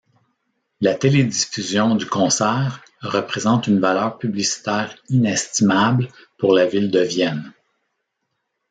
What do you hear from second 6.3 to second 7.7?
pour la ville de Vienne.